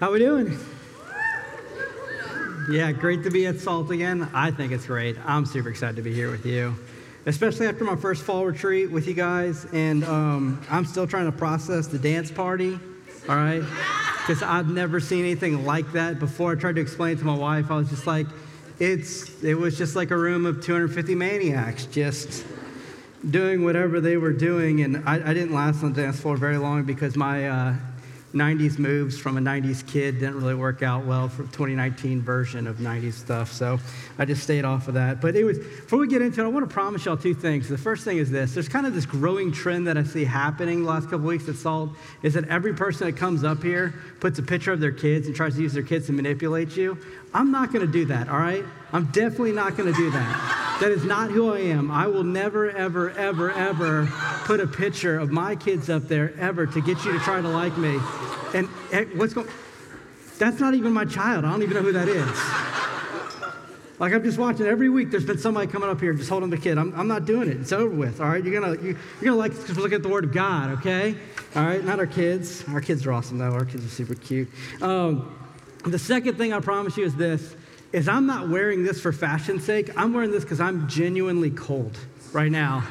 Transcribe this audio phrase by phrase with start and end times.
[0.00, 0.56] How we doing?
[2.70, 4.30] Yeah, great to be at Salt again.
[4.32, 5.16] I think it's great.
[5.26, 6.76] I'm super excited to be here with you,
[7.26, 9.66] especially after my first fall retreat with you guys.
[9.72, 12.78] And um, I'm still trying to process the dance party,
[13.28, 13.64] all right?
[14.18, 16.52] Because I've never seen anything like that before.
[16.52, 17.68] I tried to explain it to my wife.
[17.68, 18.28] I was just like,
[18.78, 22.46] it's, it was just like a room of 250 maniacs just
[23.28, 24.80] doing whatever they were doing.
[24.82, 27.74] And I, I didn't last on the dance floor very long because my uh,
[28.34, 32.76] 90s moves from a 90s kid didn't really work out well for 2019 version of
[32.76, 33.50] 90s stuff.
[33.50, 33.78] So
[34.18, 35.22] I just stayed off of that.
[35.22, 37.68] But anyways, before we get into it, I want to promise y'all two things.
[37.68, 38.52] The first thing is this.
[38.52, 41.56] There's kind of this growing trend that I see happening the last couple weeks at
[41.56, 41.90] SALT
[42.22, 45.34] is that every person that comes up here puts a picture of their kids and
[45.34, 46.98] tries to use their kids to manipulate you.
[47.34, 48.64] I'm not going to do that, all right?
[48.92, 50.76] I'm definitely not going to do that.
[50.80, 51.90] That is not who I am.
[51.90, 54.06] I will never, ever, ever, ever
[54.44, 57.48] put a picture of my kids up there ever to get you to try to
[57.48, 57.98] like me.
[58.54, 58.68] And
[59.18, 59.48] what's going
[60.38, 61.44] That's not even my child.
[61.44, 62.78] I don't even know who that is.
[63.98, 65.10] Like I'm just watching every week.
[65.10, 66.78] There's been somebody coming up here just holding the kid.
[66.78, 67.56] I'm, I'm not doing it.
[67.60, 68.20] It's over with.
[68.20, 70.32] All right, you're gonna you, are gonna like because we're looking at the Word of
[70.32, 70.78] God.
[70.78, 71.16] Okay,
[71.56, 71.84] all right.
[71.84, 72.64] Not our kids.
[72.68, 73.50] Our kids are awesome though.
[73.50, 74.48] Our kids are super cute.
[74.80, 75.36] Um,
[75.90, 77.54] the second thing I promise you is this
[77.92, 79.90] is I'm not wearing this for fashion's sake.
[79.96, 81.96] I'm wearing this because I'm genuinely cold
[82.32, 82.86] right now.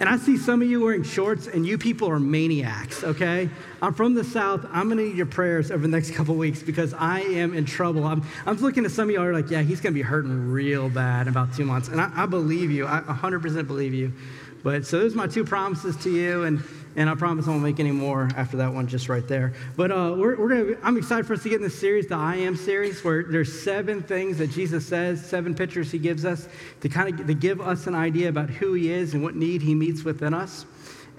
[0.00, 3.48] And I see some of you wearing shorts, and you people are maniacs, okay?
[3.80, 4.66] I'm from the South.
[4.72, 8.02] I'm gonna need your prayers over the next couple weeks because I am in trouble.
[8.02, 10.88] I'm, I'm looking at some of you are like, yeah, he's gonna be hurting real
[10.88, 11.86] bad in about two months.
[11.86, 14.12] And I, I believe you, I 100% believe you.
[14.64, 16.42] But so those are my two promises to you.
[16.44, 16.64] And
[16.96, 19.54] and I promise I won't make any more after that one, just right there.
[19.76, 22.16] But uh, we're, we're gonna, I'm excited for us to get in this series, the
[22.16, 26.48] I Am series, where there's seven things that Jesus says, seven pictures he gives us
[26.80, 29.62] to kind of to give us an idea about who he is and what need
[29.62, 30.66] he meets within us.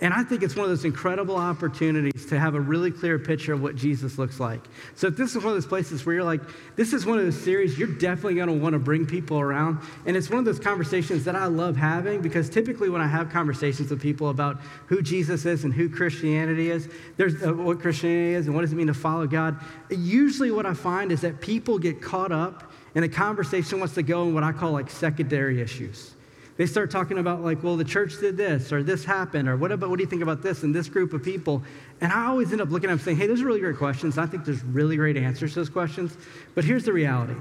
[0.02, 3.54] And I think it's one of those incredible opportunities to have a really clear picture
[3.54, 4.62] of what Jesus looks like.
[4.96, 6.42] So if this is one of those places where you're like,
[6.76, 9.80] this is one of those series, you're definitely going to want to bring people around.
[10.06, 13.30] And it's one of those conversations that I love having because typically when I have
[13.30, 18.34] conversations with people about who Jesus is and who Christianity is, there's uh, what Christianity
[18.34, 19.58] is and what does it mean to follow God,
[19.90, 24.04] usually what I find is that people get caught up and the conversation wants to
[24.04, 26.16] go in what I call like secondary issues.
[26.56, 29.72] They start talking about, like, well, the church did this, or this happened, or what
[29.72, 31.64] about, what do you think about this and this group of people?
[32.00, 34.18] And I always end up looking at them saying, hey, those are really great questions.
[34.20, 36.16] I think there's really great answers to those questions.
[36.54, 37.36] But here's the reality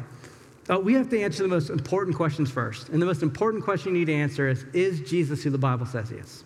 [0.70, 2.88] uh, we have to answer the most important questions first.
[2.88, 5.86] And the most important question you need to answer is, is Jesus who the Bible
[5.86, 6.44] says he is?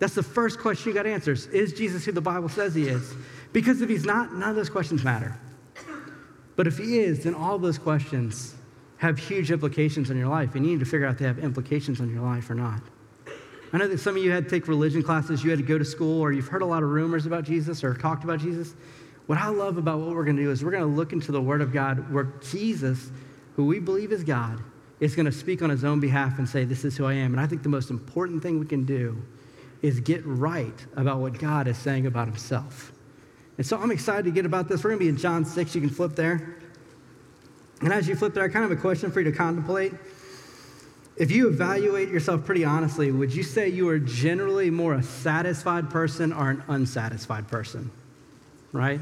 [0.00, 2.74] That's the first question you got to answer is, is Jesus who the Bible says
[2.74, 3.14] he is?
[3.52, 5.38] Because if he's not, none of those questions matter.
[6.56, 8.54] But if he is, then all those questions
[8.98, 11.38] have huge implications on your life, and you need to figure out if they have
[11.38, 12.82] implications on your life or not.
[13.72, 15.78] I know that some of you had to take religion classes, you had to go
[15.78, 18.74] to school, or you've heard a lot of rumors about Jesus or talked about Jesus.
[19.26, 21.32] What I love about what we're going to do is we're going to look into
[21.32, 23.10] the Word of God where Jesus,
[23.56, 24.58] who we believe is God,
[25.00, 27.32] is going to speak on his own behalf and say, This is who I am.
[27.32, 29.20] And I think the most important thing we can do
[29.82, 32.92] is get right about what God is saying about himself.
[33.58, 34.82] And so I'm excited to get about this.
[34.82, 35.74] We're going to be in John 6.
[35.74, 36.56] You can flip there.
[37.80, 39.92] And as you flip there, I kind of have a question for you to contemplate.
[41.16, 45.90] If you evaluate yourself pretty honestly, would you say you are generally more a satisfied
[45.90, 47.90] person or an unsatisfied person?
[48.72, 49.00] Right?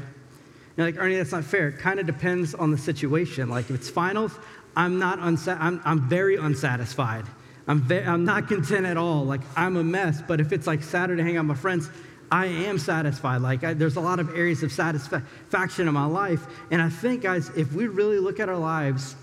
[0.75, 1.69] You're like, Ernie, that's not fair.
[1.69, 3.49] It kind of depends on the situation.
[3.49, 4.31] Like, if it's finals,
[4.75, 7.25] I'm not unsa- I'm, I'm very unsatisfied.
[7.67, 9.25] I'm, ve- I'm not content at all.
[9.25, 10.21] Like, I'm a mess.
[10.21, 11.89] But if it's like Saturday hang out with my friends,
[12.31, 13.41] I am satisfied.
[13.41, 16.45] Like, I, there's a lot of areas of satisfaction in my life.
[16.71, 19.15] And I think, guys, if we really look at our lives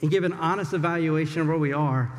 [0.00, 2.10] and give an honest evaluation of where we are,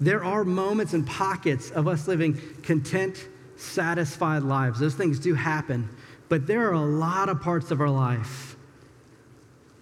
[0.00, 3.26] there are moments and pockets of us living content,
[3.56, 4.80] satisfied lives.
[4.80, 5.88] Those things do happen.
[6.28, 8.56] But there are a lot of parts of our life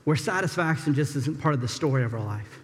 [0.05, 2.58] where satisfaction just isn't part of the story of our life.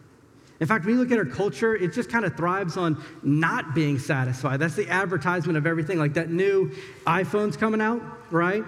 [0.61, 3.75] In fact, when you look at our culture, it just kind of thrives on not
[3.75, 4.59] being satisfied.
[4.59, 5.99] That's the advertisement of everything.
[5.99, 6.71] Like that new
[7.07, 8.65] iPhone's coming out, right?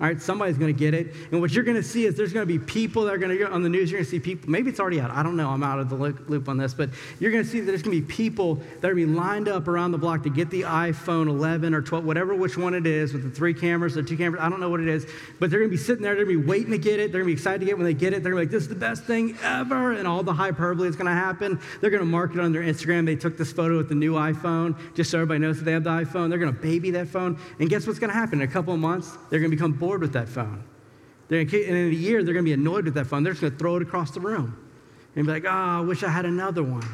[0.00, 1.12] All right, somebody's going to get it.
[1.32, 3.36] And what you're going to see is there's going to be people that are going
[3.36, 5.10] to, on the news, you're going to see people, maybe it's already out.
[5.10, 5.48] I don't know.
[5.50, 6.72] I'm out of the loop on this.
[6.72, 9.12] But you're going to see that there's going to be people that are going to
[9.12, 12.56] be lined up around the block to get the iPhone 11 or 12, whatever which
[12.56, 14.40] one it is, with the three cameras or two cameras.
[14.40, 15.04] I don't know what it is.
[15.40, 16.14] But they're going to be sitting there.
[16.14, 17.10] They're going to be waiting to get it.
[17.10, 17.78] They're going to be excited to get it.
[17.78, 19.94] When they get it, they're going to be like, this is the best thing ever.
[19.94, 21.58] And all the hyperbole is going to happen.
[21.80, 23.04] They're going to mark it on their Instagram.
[23.04, 25.82] They took this photo with the new iPhone just so everybody knows that they have
[25.82, 26.28] the iPhone.
[26.28, 27.36] They're going to baby that phone.
[27.58, 28.40] And guess what's going to happen?
[28.40, 30.64] In a couple of months, they're going to become bored with that phone.
[31.28, 33.22] They're and in a year, they're going to be annoyed with that phone.
[33.22, 34.58] They're just going to throw it across the room
[35.16, 36.86] and be like, oh, I wish I had another one.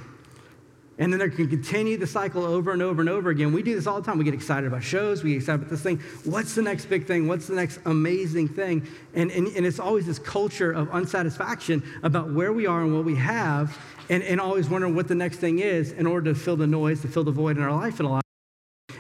[0.97, 3.53] And then they can continue the cycle over and over and over again.
[3.53, 4.17] We do this all the time.
[4.17, 5.25] We get excited about shows.
[5.25, 5.99] We get excited about this thing.
[6.25, 7.27] What's the next big thing?
[7.27, 8.87] What's the next amazing thing?
[9.13, 13.05] And, and, and it's always this culture of unsatisfaction about where we are and what
[13.05, 13.77] we have,
[14.09, 17.01] and, and always wondering what the next thing is in order to fill the noise,
[17.03, 18.23] to fill the void in our life and a lot.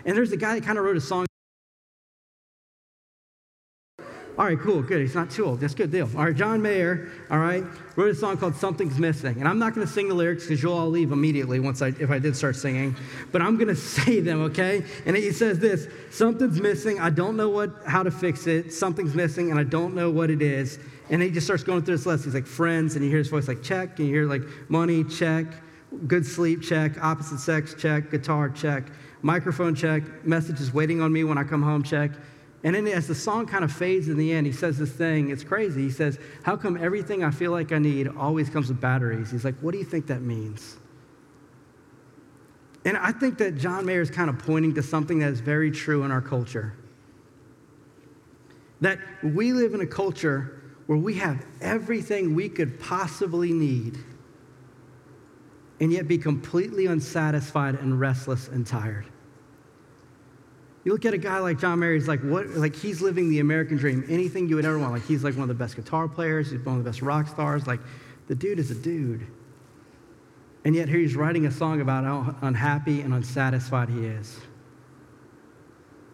[0.05, 1.26] And there's a guy that kind of wrote a song
[4.36, 5.00] all right, cool, good.
[5.00, 5.60] He's not too old.
[5.60, 6.10] That's a good deal.
[6.16, 7.62] All right, John Mayer, all right,
[7.94, 9.36] wrote a song called Something's Missing.
[9.38, 11.88] And I'm not going to sing the lyrics because you'll all leave immediately once I,
[12.00, 12.96] if I did start singing.
[13.31, 14.84] But I'm going to say them, okay?
[15.06, 16.98] And he says this Something's missing.
[16.98, 18.72] I don't know what, how to fix it.
[18.72, 20.81] Something's missing, and I don't know what it is.
[21.10, 22.25] And he just starts going through this list.
[22.25, 24.00] He's like, friends, and you hear his voice like, check.
[24.00, 25.46] And you hear like, money, check.
[26.08, 27.00] Good sleep, check.
[27.00, 28.10] Opposite sex, check.
[28.10, 28.84] Guitar, check.
[29.22, 30.02] Microphone, check.
[30.25, 32.10] Messages waiting on me when I come home, check.
[32.64, 35.31] And then as the song kind of fades in the end, he says this thing,
[35.31, 35.82] it's crazy.
[35.82, 39.31] He says, How come everything I feel like I need always comes with batteries?
[39.31, 40.78] He's like, What do you think that means?
[42.87, 45.70] And I think that John Mayer is kind of pointing to something that is very
[45.70, 46.75] true in our culture.
[48.81, 53.99] That we live in a culture where we have everything we could possibly need,
[55.81, 59.06] and yet be completely unsatisfied and restless and tired.
[60.84, 63.40] You look at a guy like John Mayer, he's like, what, like he's living the
[63.40, 64.92] American dream, anything you would ever want.
[64.92, 67.26] Like he's like one of the best guitar players, he's one of the best rock
[67.26, 67.66] stars.
[67.66, 67.81] Like
[68.28, 69.26] the dude is a dude.
[70.64, 74.38] And yet here he's writing a song about how unhappy and unsatisfied he is.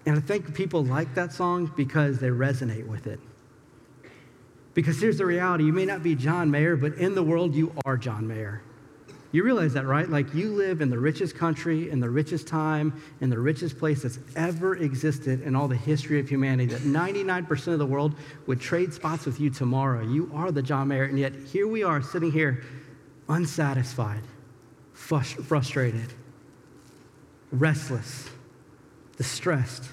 [0.07, 3.21] And I think people like that song because they resonate with it.
[4.75, 7.73] Because here's the reality you may not be John Mayer, but in the world, you
[7.85, 8.63] are John Mayer.
[9.33, 10.09] You realize that, right?
[10.09, 14.03] Like you live in the richest country, in the richest time, in the richest place
[14.03, 16.73] that's ever existed in all the history of humanity.
[16.73, 18.17] That 99% of the world
[18.47, 20.03] would trade spots with you tomorrow.
[20.03, 22.65] You are the John Mayer, and yet here we are sitting here
[23.29, 24.23] unsatisfied,
[24.95, 26.13] frustrated,
[27.53, 28.29] restless,
[29.17, 29.85] distressed.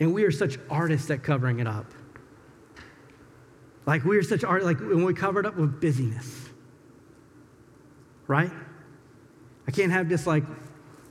[0.00, 1.92] And we are such artists at covering it up.
[3.84, 6.41] Like we are such art, like when we cover it up with busyness
[8.32, 8.50] right?
[9.68, 10.44] I can't have just like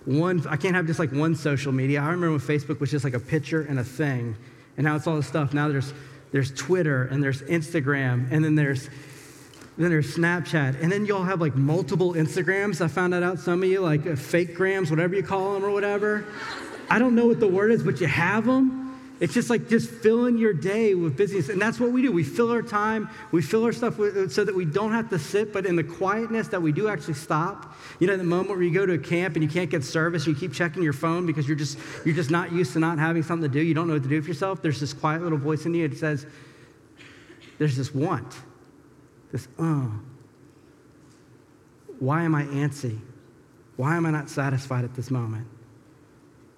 [0.06, 2.01] one, I can't have just like one social media.
[2.01, 4.35] I remember when Facebook was just like a picture and a thing,
[4.75, 5.53] and now it's all this stuff.
[5.53, 5.94] Now there's
[6.31, 8.89] there's Twitter and there's Instagram, and then there's
[9.77, 12.81] then there's Snapchat, and then y'all have like multiple Instagrams.
[12.81, 13.38] I found that out.
[13.39, 16.25] Some of you like uh, fake grams, whatever you call them or whatever.
[16.89, 18.81] I don't know what the word is, but you have them.
[19.21, 21.50] It's just like just filling your day with busyness.
[21.50, 22.12] And that's what we do.
[22.12, 25.19] We fill our time, we fill our stuff with, so that we don't have to
[25.19, 27.77] sit, but in the quietness that we do actually stop.
[28.00, 30.25] You know, the moment where you go to a camp and you can't get service,
[30.25, 33.21] you keep checking your phone because you're just, you're just not used to not having
[33.21, 33.63] something to do.
[33.63, 34.63] You don't know what to do for yourself.
[34.63, 36.25] There's this quiet little voice in you that says,
[37.59, 38.39] there's this want,
[39.31, 39.94] this, oh,
[42.00, 43.00] why am I antsy?
[43.75, 45.45] Why am I not satisfied at this moment?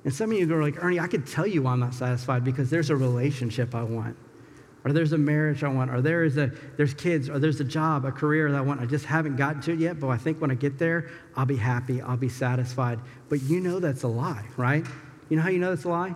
[0.03, 2.43] And some of you go like, Ernie, I could tell you why I'm not satisfied
[2.43, 4.17] because there's a relationship I want,
[4.83, 7.63] or there's a marriage I want, or there is a there's kids, or there's a
[7.63, 8.81] job, a career that I want.
[8.81, 11.45] I just haven't gotten to it yet, but I think when I get there, I'll
[11.45, 12.99] be happy, I'll be satisfied.
[13.29, 14.85] But you know that's a lie, right?
[15.29, 16.15] You know how you know that's a lie?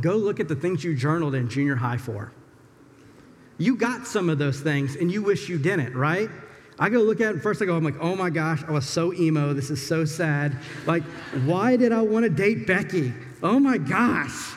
[0.00, 2.32] Go look at the things you journaled in junior high for.
[3.58, 6.28] You got some of those things and you wish you didn't, right?
[6.78, 8.86] I go look at it, first I go, I'm like, oh my gosh, I was
[8.86, 9.54] so emo.
[9.54, 10.58] This is so sad.
[10.84, 11.02] Like,
[11.44, 13.14] why did I want to date Becky?
[13.42, 14.52] Oh my gosh,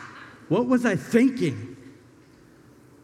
[0.50, 1.78] what was I thinking?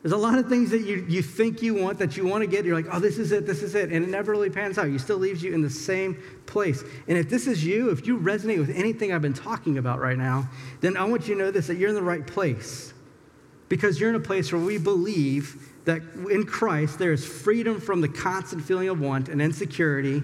[0.05, 2.47] There's a lot of things that you, you think you want, that you want to
[2.47, 2.63] get.
[2.63, 3.91] You're like, oh, this is it, this is it.
[3.91, 4.87] And it never really pans out.
[4.91, 6.83] You still leaves you in the same place.
[7.07, 10.15] And if this is you, if you resonate with anything I've been talking about right
[10.15, 10.47] now,
[10.81, 12.93] then I want you to know this that you're in the right place.
[13.67, 18.01] Because you're in a place where we believe that in Christ there is freedom from
[18.01, 20.21] the constant feeling of want and insecurity,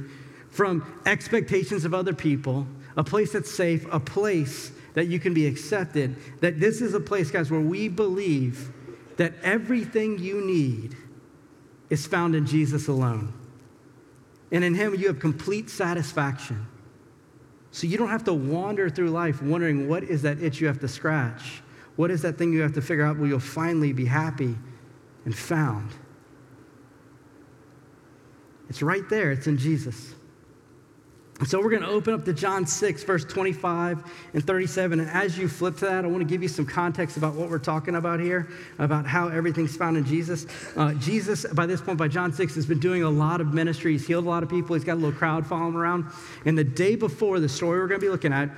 [0.49, 5.47] from expectations of other people, a place that's safe, a place that you can be
[5.47, 6.15] accepted.
[6.41, 8.71] That this is a place, guys, where we believe
[9.17, 10.95] that everything you need
[11.89, 13.33] is found in Jesus alone.
[14.51, 16.67] And in Him, you have complete satisfaction.
[17.71, 20.79] So you don't have to wander through life wondering what is that itch you have
[20.79, 21.61] to scratch?
[21.95, 24.55] What is that thing you have to figure out where you'll finally be happy?
[25.25, 25.91] And found.
[28.69, 30.15] It's right there, it's in Jesus.
[31.45, 34.99] So we're going to open up to John 6, verse 25 and 37.
[34.99, 37.49] And as you flip to that, I want to give you some context about what
[37.49, 38.47] we're talking about here,
[38.77, 40.45] about how everything's found in Jesus.
[40.77, 43.93] Uh, Jesus, by this point, by John 6, has been doing a lot of ministry.
[43.93, 44.75] He's healed a lot of people.
[44.75, 46.05] He's got a little crowd following around.
[46.45, 48.49] And the day before the story we're going to be looking at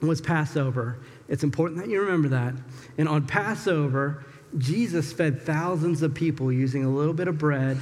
[0.00, 0.98] was Passover.
[1.28, 2.54] It's important that you remember that.
[2.96, 4.24] And on Passover,
[4.58, 7.78] Jesus fed thousands of people using a little bit of bread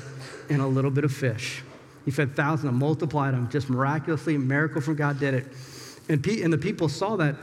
[0.48, 1.62] and a little bit of fish.
[2.04, 4.34] He fed thousands and multiplied them just miraculously.
[4.34, 5.46] A miracle from God did it.
[6.08, 7.36] And, pe- and the people saw that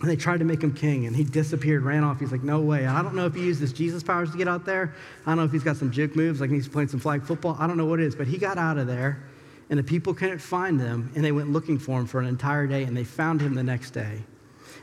[0.00, 2.20] and they tried to make him king, and he disappeared, ran off.
[2.20, 2.86] He's like, no way.
[2.86, 4.94] I don't know if he used his Jesus powers to get out there.
[5.26, 7.54] I don't know if he's got some juke moves, like he's playing some flag football.
[7.58, 9.22] I don't know what it is, but he got out of there,
[9.68, 12.66] and the people couldn't find him, and they went looking for him for an entire
[12.66, 14.22] day, and they found him the next day.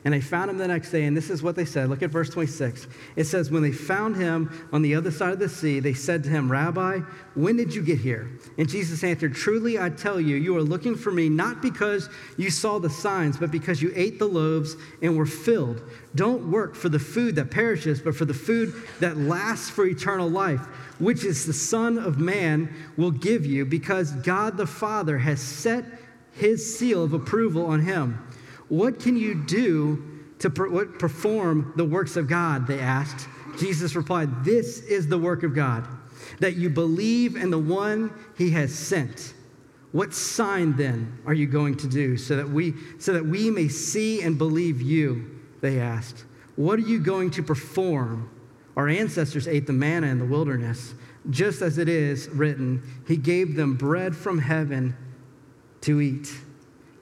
[0.07, 1.89] And they found him the next day, and this is what they said.
[1.89, 2.87] Look at verse 26.
[3.17, 6.23] It says, When they found him on the other side of the sea, they said
[6.23, 6.99] to him, Rabbi,
[7.35, 8.31] when did you get here?
[8.57, 12.49] And Jesus answered, Truly I tell you, you are looking for me not because you
[12.49, 15.81] saw the signs, but because you ate the loaves and were filled.
[16.15, 20.29] Don't work for the food that perishes, but for the food that lasts for eternal
[20.29, 20.61] life,
[20.99, 25.83] which is the Son of Man will give you, because God the Father has set
[26.31, 28.23] his seal of approval on him.
[28.69, 30.03] What can you do
[30.39, 32.67] to per- perform the works of God?
[32.67, 33.27] They asked.
[33.57, 35.87] Jesus replied, This is the work of God,
[36.39, 39.33] that you believe in the one he has sent.
[39.91, 43.67] What sign then are you going to do so that we so that we may
[43.67, 45.39] see and believe you?
[45.61, 46.25] They asked.
[46.55, 48.29] What are you going to perform?
[48.75, 50.93] Our ancestors ate the manna in the wilderness,
[51.29, 54.95] just as it is written, he gave them bread from heaven
[55.81, 56.31] to eat.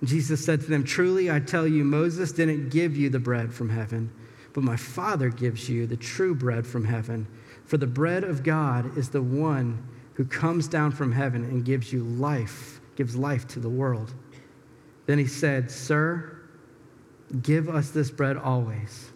[0.07, 3.69] Jesus said to them, Truly I tell you, Moses didn't give you the bread from
[3.69, 4.11] heaven,
[4.53, 7.27] but my Father gives you the true bread from heaven.
[7.65, 11.91] For the bread of God is the one who comes down from heaven and gives
[11.91, 14.13] you life, gives life to the world.
[15.05, 16.39] Then he said, Sir,
[17.41, 19.11] give us this bread always.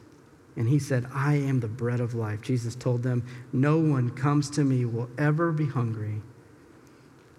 [0.56, 2.42] And he said, I am the bread of life.
[2.42, 6.22] Jesus told them, No one comes to me will ever be hungry.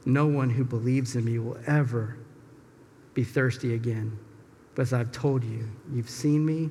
[0.07, 2.17] No one who believes in me will ever
[3.15, 4.19] be thirsty again.
[4.75, 6.71] But as I've told you, you've seen me,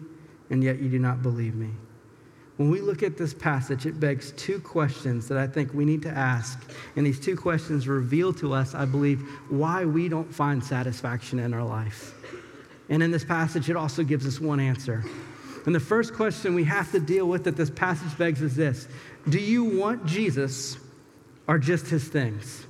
[0.50, 1.70] and yet you do not believe me.
[2.58, 6.02] When we look at this passage, it begs two questions that I think we need
[6.02, 6.70] to ask.
[6.98, 11.54] And these two questions reveal to us, I believe, why we don't find satisfaction in
[11.54, 12.14] our life.
[12.90, 15.06] And in this passage, it also gives us one answer.
[15.66, 18.88] And the first question we have to deal with that this passage begs is this
[19.30, 20.78] Do you want Jesus
[21.48, 22.66] or just his things?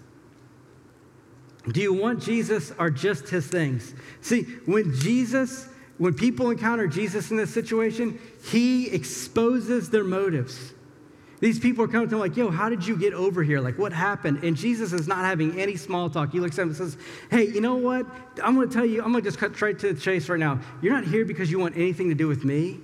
[1.71, 3.93] Do you want Jesus or just his things?
[4.21, 10.73] See, when Jesus, when people encounter Jesus in this situation, he exposes their motives.
[11.41, 13.61] These people are coming to him like, yo, how did you get over here?
[13.61, 14.43] Like, what happened?
[14.43, 16.31] And Jesus is not having any small talk.
[16.33, 16.97] He looks at him and says,
[17.31, 18.05] hey, you know what?
[18.43, 20.39] I'm going to tell you, I'm going to just cut straight to the chase right
[20.39, 20.59] now.
[20.81, 22.79] You're not here because you want anything to do with me.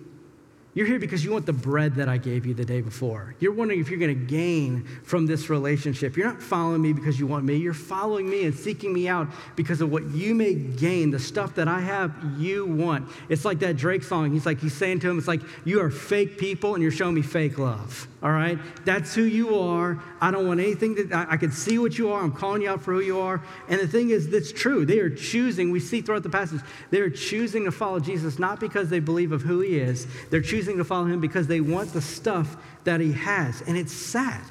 [0.75, 3.33] You're here because you want the bread that I gave you the day before.
[3.39, 6.17] You're wondering if you're going to gain from this relationship.
[6.17, 7.55] You're not following me because you want me.
[7.55, 11.55] You're following me and seeking me out because of what you may gain, the stuff
[11.55, 13.07] that I have, you want.
[13.29, 14.33] It's like that Drake song.
[14.33, 17.15] He's like, he's saying to him, it's like, you are fake people and you're showing
[17.15, 18.09] me fake love.
[18.21, 18.59] All right?
[18.83, 20.03] That's who you are.
[20.25, 22.23] I don't want anything that I, I can see what you are.
[22.23, 23.43] I'm calling you out for who you are.
[23.69, 24.83] And the thing is, that's true.
[24.83, 28.59] They are choosing, we see throughout the passage, they are choosing to follow Jesus not
[28.59, 30.07] because they believe of who he is.
[30.31, 33.61] They're choosing to follow him because they want the stuff that he has.
[33.67, 34.41] And it's sad.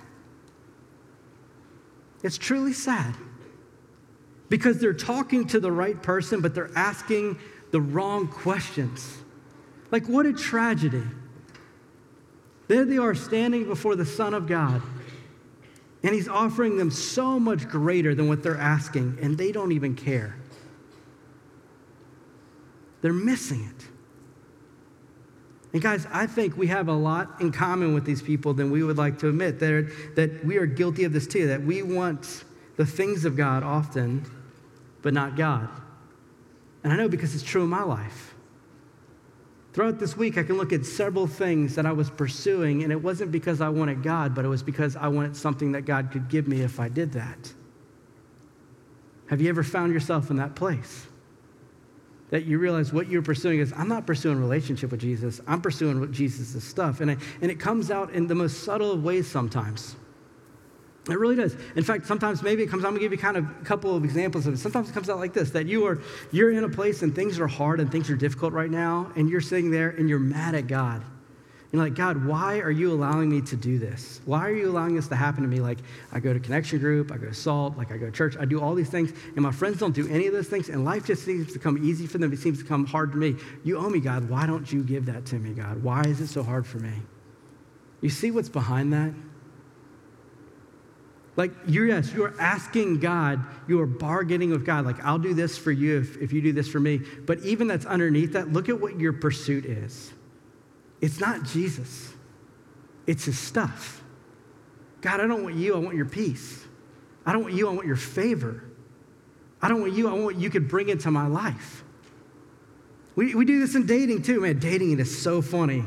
[2.23, 3.17] It's truly sad.
[4.49, 7.37] Because they're talking to the right person, but they're asking
[7.73, 9.19] the wrong questions.
[9.91, 11.03] Like, what a tragedy.
[12.69, 14.81] There they are standing before the Son of God,
[16.05, 19.97] and He's offering them so much greater than what they're asking, and they don't even
[19.97, 20.37] care.
[23.01, 23.89] They're missing it.
[25.73, 28.85] And guys, I think we have a lot in common with these people than we
[28.85, 29.59] would like to admit.
[29.59, 32.45] That, that we are guilty of this too, that we want
[32.77, 34.25] the things of God often,
[35.03, 35.69] but not God.
[36.85, 38.34] And I know because it's true in my life.
[39.75, 43.03] Throughout this week, I can look at several things that I was pursuing, and it
[43.03, 46.29] wasn't because I wanted God, but it was because I wanted something that God could
[46.29, 47.53] give me if I did that.
[49.27, 51.07] Have you ever found yourself in that place?
[52.35, 55.41] that you realize what you're pursuing is I'm not pursuing relationship with Jesus.
[55.47, 57.01] I'm pursuing Jesus' stuff.
[57.01, 59.95] And it, and it comes out in the most subtle ways sometimes.
[61.09, 61.55] It really does.
[61.77, 64.05] In fact, sometimes maybe it comes, I'm gonna give you kind of a couple of
[64.05, 64.57] examples of it.
[64.57, 66.01] Sometimes it comes out like this, that you are,
[66.33, 69.29] you're in a place and things are hard and things are difficult right now, and
[69.29, 71.05] you're sitting there and you're mad at God.
[71.73, 74.21] You're like, God, why are you allowing me to do this?
[74.27, 75.59] Why are you allowing this to happen to me?
[75.59, 75.79] Like,
[76.13, 78.45] I go to Connection Group, I go to SALT, like I go to church, I
[78.45, 81.05] do all these things, and my friends don't do any of those things, and life
[81.05, 82.33] just seems to come easy for them.
[82.33, 83.35] It seems to come hard to me.
[83.65, 84.31] You owe me, God.
[84.31, 85.83] Why don't you give that to me, God?
[85.83, 86.93] Why is it so hard for me?
[88.01, 89.13] You see what's behind that?
[91.37, 94.85] Like, you're, yes, you're asking God, you are bargaining with God.
[94.85, 96.99] Like, I'll do this for you if, if you do this for me.
[97.27, 100.13] But even that's underneath that, look at what your pursuit is.
[101.01, 102.13] It's not Jesus,
[103.07, 104.03] it's his stuff.
[105.01, 106.65] God, I don't want you, I want your peace.
[107.27, 108.65] I don't want you, I want your favor.
[109.61, 111.85] I don't want you, I want what you could bring into my life.
[113.17, 114.59] We, we do this in dating too, man.
[114.59, 115.85] Dating it is so funny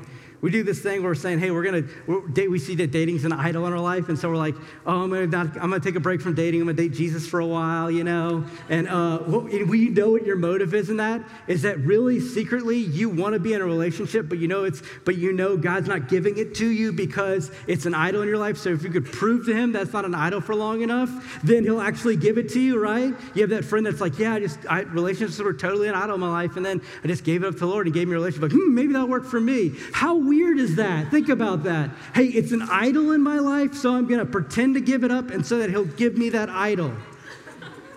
[0.48, 2.50] we do this thing where we're saying, hey, we're gonna we're, date.
[2.50, 5.14] We see that dating's an idol in our life, and so we're like, oh, I'm
[5.14, 6.62] I'm gonna take a break from dating.
[6.62, 8.46] I'm gonna date Jesus for a while, you know.
[8.70, 13.10] And uh, we know what your motive is in that is that really secretly you
[13.10, 16.08] want to be in a relationship, but you know it's but you know God's not
[16.08, 18.56] giving it to you because it's an idol in your life.
[18.56, 21.66] So if you could prove to Him that's not an idol for long enough, then
[21.66, 23.14] He'll actually give it to you, right?
[23.36, 26.16] You have that friend that's like, yeah, I just I, relationships were totally an idol
[26.16, 28.08] in my life, and then I just gave it up to the Lord and gave
[28.08, 28.50] me a relationship.
[28.50, 29.74] Like, hmm, maybe that'll work for me.
[29.92, 31.10] How weird is that?
[31.12, 31.90] Think about that.
[32.14, 35.12] Hey, it's an idol in my life, so I'm going to pretend to give it
[35.12, 36.94] up and so that he'll give me that idol.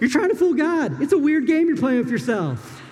[0.00, 1.02] You're trying to fool God.
[1.02, 2.82] It's a weird game you're playing with yourself.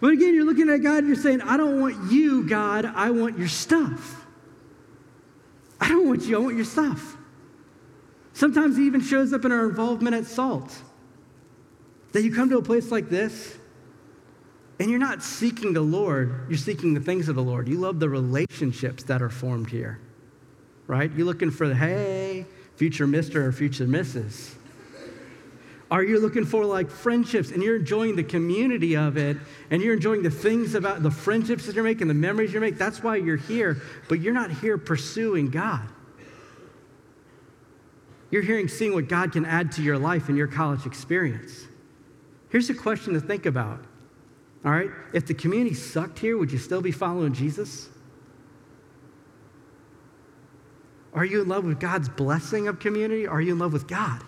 [0.00, 3.10] But again, you're looking at God and you're saying, I don't want you, God, I
[3.10, 4.26] want your stuff.
[5.80, 7.16] I don't want you, I want your stuff.
[8.32, 10.70] Sometimes it even shows up in our involvement at SALT.
[12.12, 13.56] That you come to a place like this
[14.80, 17.68] and you're not seeking the Lord, you're seeking the things of the Lord.
[17.68, 20.00] You love the relationships that are formed here,
[20.86, 21.12] right?
[21.14, 22.46] You're looking for the, hey,
[22.76, 23.36] future Mr.
[23.36, 24.54] or future Mrs.
[25.90, 29.36] Are you looking for like friendships and you're enjoying the community of it
[29.70, 32.78] and you're enjoying the things about the friendships that you're making, the memories you make?
[32.78, 35.86] That's why you're here, but you're not here pursuing God.
[38.30, 41.66] You're hearing, seeing what God can add to your life and your college experience.
[42.48, 43.84] Here's a question to think about
[44.64, 44.90] all right?
[45.12, 47.88] If the community sucked here, would you still be following Jesus?
[51.12, 53.26] Are you in love with God's blessing of community?
[53.26, 54.22] Are you in love with God?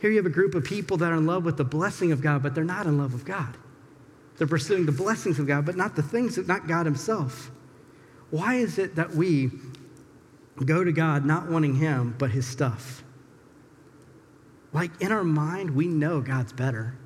[0.00, 2.20] Here you have a group of people that are in love with the blessing of
[2.20, 3.56] God, but they're not in love with God.
[4.36, 7.50] They're pursuing the blessings of God, but not the things, of not God Himself.
[8.30, 9.50] Why is it that we
[10.64, 13.04] go to God not wanting Him, but His stuff?
[14.72, 16.96] Like in our mind, we know God's better.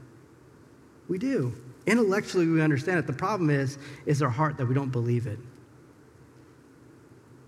[1.08, 1.54] We do.
[1.86, 3.06] Intellectually, we understand it.
[3.06, 5.38] The problem is, is our heart that we don't believe it.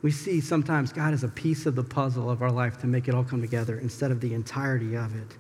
[0.01, 3.09] We see sometimes God is a piece of the puzzle of our life to make
[3.09, 5.37] it all come together instead of the entirety of it.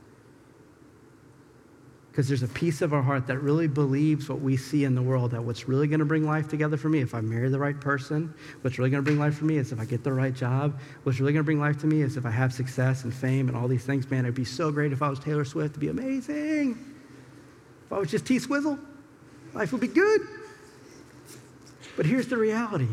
[2.11, 5.03] Because there's a piece of our heart that really believes what we see in the
[5.03, 7.61] world that what's really going to bring life together for me if I marry the
[7.61, 10.12] right person, what's really going to bring life for me is if I get the
[10.12, 13.05] right job, what's really going to bring life to me is if I have success
[13.05, 14.11] and fame and all these things.
[14.11, 16.98] Man, it'd be so great if I was Taylor Swift, it'd be amazing.
[17.88, 18.79] If I was just T Swizzle,
[19.55, 20.20] life would be good.
[21.96, 22.88] But here's the reality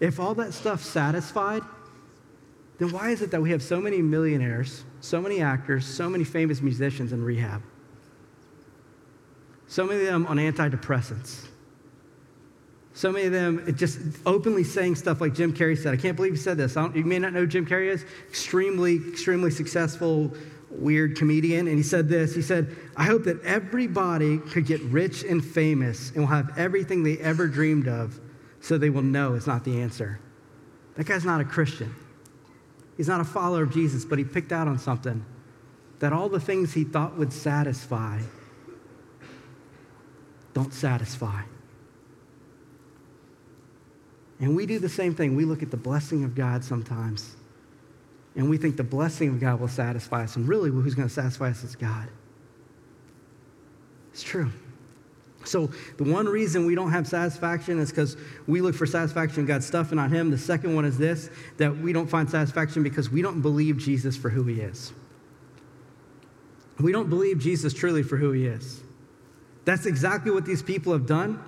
[0.00, 1.62] if all that stuff satisfied,
[2.78, 6.24] then why is it that we have so many millionaires, so many actors, so many
[6.24, 7.62] famous musicians in rehab?
[9.68, 11.46] So many of them on antidepressants.
[12.92, 15.94] So many of them just openly saying stuff like Jim Carrey said.
[15.94, 16.74] I can't believe he said this.
[16.74, 18.04] you may not know Jim Carrey is.
[18.28, 20.34] Extremely, extremely successful
[20.70, 22.34] weird comedian, and he said this.
[22.34, 27.02] He said, I hope that everybody could get rich and famous and will have everything
[27.02, 28.20] they ever dreamed of
[28.60, 30.20] so they will know it's not the answer.
[30.96, 31.94] That guy's not a Christian.
[32.96, 35.24] He's not a follower of Jesus, but he picked out on something
[36.00, 38.20] that all the things he thought would satisfy
[40.52, 41.42] don't satisfy.
[44.40, 45.36] And we do the same thing.
[45.36, 47.36] We look at the blessing of God sometimes
[48.36, 50.36] and we think the blessing of God will satisfy us.
[50.36, 52.08] And really, who's going to satisfy us is God.
[54.12, 54.50] It's true.
[55.44, 58.16] So, the one reason we don't have satisfaction is because
[58.46, 60.30] we look for satisfaction in God's stuff and not Him.
[60.30, 64.16] The second one is this that we don't find satisfaction because we don't believe Jesus
[64.16, 64.92] for who He is.
[66.78, 68.82] We don't believe Jesus truly for who He is.
[69.64, 71.42] That's exactly what these people have done.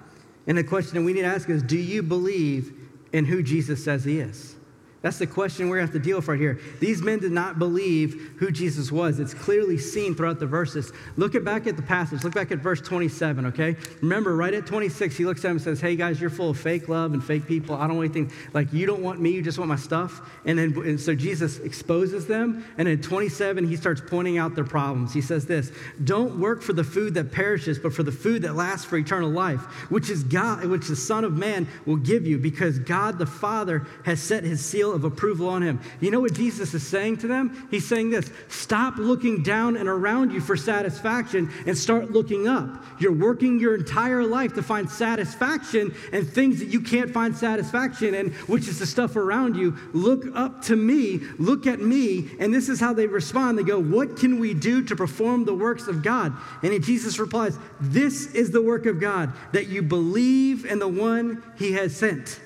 [0.46, 2.72] And the question that we need to ask is do you believe
[3.12, 4.56] in who Jesus says He is?
[5.02, 6.60] That's the question we're going to have to deal with right here.
[6.78, 9.18] These men did not believe who Jesus was.
[9.18, 10.92] It's clearly seen throughout the verses.
[11.16, 12.22] Look at back at the passage.
[12.22, 13.76] Look back at verse 27, okay?
[14.00, 16.58] Remember, right at 26, he looks at him and says, Hey, guys, you're full of
[16.58, 17.74] fake love and fake people.
[17.74, 18.32] I don't want anything.
[18.54, 20.20] Like, you don't want me, you just want my stuff.
[20.44, 22.64] And then, and so Jesus exposes them.
[22.78, 25.12] And in 27, he starts pointing out their problems.
[25.12, 25.72] He says this
[26.04, 29.30] Don't work for the food that perishes, but for the food that lasts for eternal
[29.30, 33.26] life, which is God, which the Son of Man will give you, because God the
[33.26, 35.80] Father has set his seal of approval on him.
[36.00, 37.68] You know what Jesus is saying to them?
[37.70, 42.84] He's saying this stop looking down and around you for satisfaction and start looking up.
[42.98, 48.14] You're working your entire life to find satisfaction and things that you can't find satisfaction
[48.14, 49.76] in, which is the stuff around you.
[49.92, 53.58] Look up to me, look at me, and this is how they respond.
[53.58, 56.32] They go, What can we do to perform the works of God?
[56.62, 61.42] And Jesus replies, This is the work of God, that you believe in the one
[61.56, 62.40] he has sent.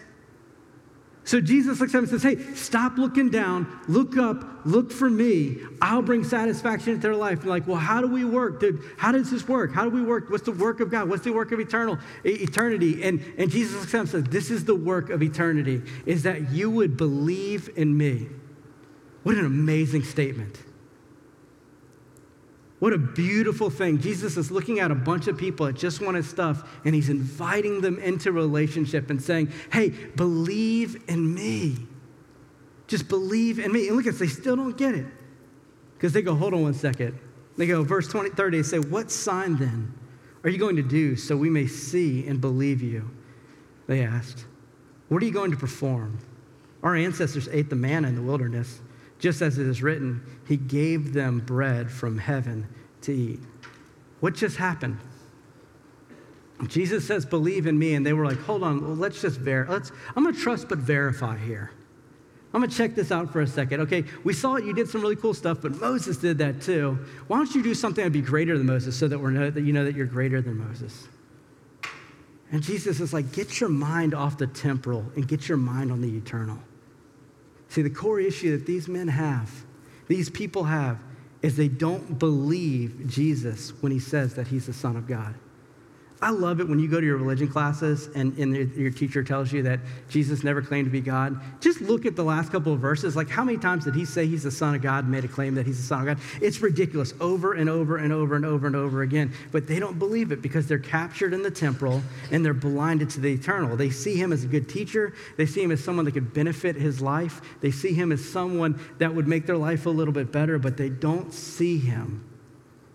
[1.26, 5.10] So Jesus looks at him and says, Hey, stop looking down, look up, look for
[5.10, 5.58] me.
[5.82, 7.40] I'll bring satisfaction into their life.
[7.40, 8.60] And like, well, how do we work?
[8.60, 9.74] Dude, how does this work?
[9.74, 10.30] How do we work?
[10.30, 11.08] What's the work of God?
[11.08, 13.02] What's the work of eternal eternity?
[13.02, 16.22] And, and Jesus looks at him and says, This is the work of eternity, is
[16.22, 18.28] that you would believe in me.
[19.24, 20.56] What an amazing statement.
[22.78, 24.00] What a beautiful thing.
[24.00, 27.08] Jesus is looking at a bunch of people that just want his stuff, and he's
[27.08, 31.76] inviting them into relationship and saying, Hey, believe in me.
[32.86, 33.88] Just believe in me.
[33.88, 35.06] And look at this, they still don't get it.
[35.94, 37.18] Because they go, Hold on one second.
[37.56, 39.94] They go, verse 20, 30, they say, What sign then
[40.44, 43.10] are you going to do so we may see and believe you?
[43.86, 44.44] They asked,
[45.08, 46.18] What are you going to perform?
[46.82, 48.80] Our ancestors ate the manna in the wilderness
[49.18, 52.66] just as it is written, He gave them bread from heaven
[53.02, 53.40] to eat.
[54.20, 54.98] What just happened?
[56.66, 57.94] Jesus says, Believe in me.
[57.94, 59.72] And they were like, Hold on, let's just verify.
[59.72, 61.70] Let's, I'm going to trust but verify here.
[62.54, 63.82] I'm going to check this out for a second.
[63.82, 64.64] Okay, we saw it.
[64.64, 66.98] You did some really cool stuff, but Moses did that too.
[67.26, 69.60] Why don't you do something that'd be greater than Moses so that, we're know, that
[69.60, 71.08] you know that you're greater than Moses?
[72.50, 76.00] And Jesus is like, Get your mind off the temporal and get your mind on
[76.00, 76.58] the eternal.
[77.76, 79.50] See, the core issue that these men have,
[80.08, 80.98] these people have,
[81.42, 85.34] is they don't believe Jesus when he says that he's the Son of God.
[86.22, 89.52] I love it when you go to your religion classes and, and your teacher tells
[89.52, 91.38] you that Jesus never claimed to be God.
[91.60, 93.14] Just look at the last couple of verses.
[93.14, 95.28] Like, how many times did he say he's the Son of God and made a
[95.28, 96.18] claim that he's the Son of God?
[96.40, 99.34] It's ridiculous over and over and over and over and over again.
[99.52, 103.20] But they don't believe it because they're captured in the temporal and they're blinded to
[103.20, 103.76] the eternal.
[103.76, 106.76] They see him as a good teacher, they see him as someone that could benefit
[106.76, 110.32] his life, they see him as someone that would make their life a little bit
[110.32, 112.24] better, but they don't see him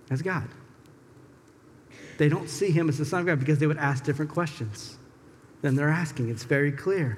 [0.10, 0.47] as God
[2.21, 4.95] they don't see him as the Son of God because they would ask different questions
[5.63, 6.29] than they're asking.
[6.29, 7.17] It's very clear.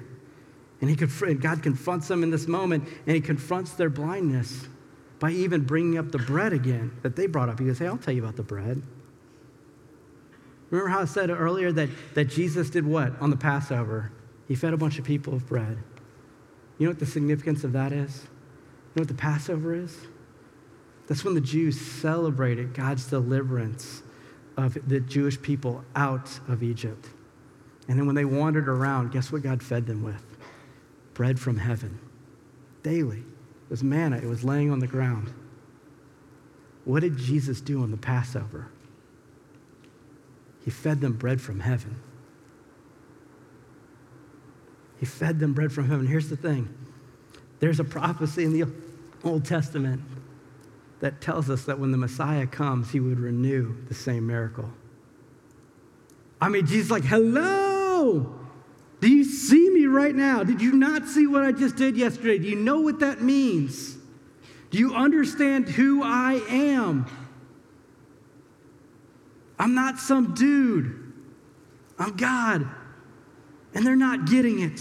[0.80, 4.66] And, he conf- God confronts them in this moment, and he confronts their blindness
[5.18, 7.58] by even bringing up the bread again that they brought up.
[7.58, 8.80] He goes, Hey, I'll tell you about the bread.
[10.70, 14.10] Remember how I said earlier that, that Jesus did what on the Passover?
[14.48, 15.76] He fed a bunch of people with bread.
[16.78, 18.22] You know what the significance of that is?
[18.22, 18.30] You
[18.96, 19.98] know what the Passover is?
[21.08, 24.00] That's when the Jews celebrated God's deliverance
[24.56, 27.08] of the Jewish people out of Egypt.
[27.88, 30.22] And then when they wandered around, guess what God fed them with?
[31.12, 31.98] Bread from heaven.
[32.82, 33.18] Daily.
[33.18, 35.32] It was manna, it was laying on the ground.
[36.84, 38.68] What did Jesus do on the Passover?
[40.64, 41.96] He fed them bread from heaven.
[44.98, 46.06] He fed them bread from heaven.
[46.06, 46.68] Here's the thing
[47.60, 48.70] there's a prophecy in the
[49.22, 50.00] Old Testament
[51.04, 54.70] that tells us that when the Messiah comes, he would renew the same miracle.
[56.40, 58.34] I mean, Jesus like, hello.
[59.00, 60.42] Do you see me right now?
[60.42, 62.38] Did you not see what I just did yesterday?
[62.38, 63.98] Do you know what that means?
[64.70, 67.04] Do you understand who I am?
[69.58, 71.12] I'm not some dude.
[71.98, 72.66] I'm God.
[73.74, 74.80] And they're not getting it.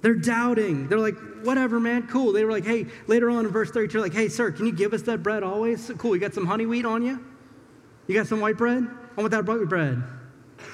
[0.00, 0.86] They're doubting.
[0.86, 2.32] They're like, whatever, man, cool.
[2.32, 4.92] They were like, hey, later on in verse 32, like, hey, sir, can you give
[4.92, 5.90] us that bread always?
[5.98, 7.24] Cool, you got some honey wheat on you?
[8.06, 8.86] You got some white bread?
[9.16, 10.02] I want that white bread.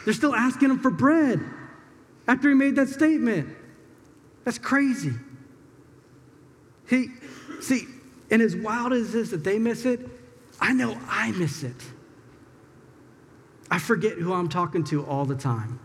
[0.04, 1.40] They're still asking him for bread
[2.28, 3.48] after he made that statement.
[4.44, 5.12] That's crazy.
[6.88, 7.08] He,
[7.60, 7.86] see,
[8.30, 10.00] and as wild as this that they miss it,
[10.60, 11.76] I know I miss it.
[13.70, 15.80] I forget who I'm talking to all the time.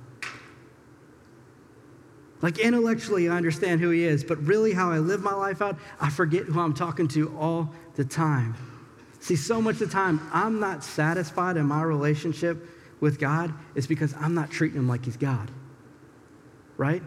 [2.41, 5.77] Like intellectually, I understand who he is, but really how I live my life out,
[5.99, 8.55] I forget who I'm talking to all the time.
[9.19, 12.67] See, so much of the time, I'm not satisfied in my relationship
[12.99, 15.51] with God is because I'm not treating him like he's God.
[16.77, 17.03] Right?